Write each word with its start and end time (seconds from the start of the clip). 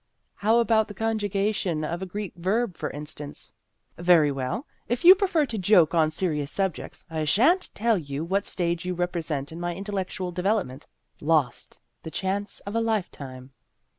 "How 0.33 0.57
about 0.57 0.87
the 0.87 0.95
conjugation 0.95 1.83
of 1.85 2.01
a 2.01 2.07
Greek 2.07 2.33
verb, 2.35 2.75
for 2.75 2.89
instance?"" 2.89 3.51
Very 3.99 4.31
well; 4.31 4.65
if 4.87 5.05
you 5.05 5.13
prefer 5.13 5.45
to 5.45 5.59
joke 5.59 5.93
on 5.93 6.09
se 6.09 6.25
rious 6.25 6.47
subjects, 6.47 7.05
I 7.07 7.23
sha' 7.23 7.51
n't 7.53 7.69
tell 7.75 7.99
you 7.99 8.25
what 8.25 8.47
stage 8.47 8.83
you 8.83 8.95
represent 8.95 9.51
in 9.51 9.59
my 9.59 9.75
intellectual 9.75 10.31
develop 10.31 10.65
ment. 10.65 10.87
Lost: 11.21 11.79
the 12.01 12.09
chance 12.09 12.61
of 12.61 12.75
a 12.75 12.81
lifetime 12.81 13.51